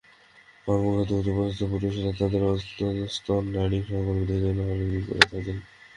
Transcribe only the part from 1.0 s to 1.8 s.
উচ্চপদস্থ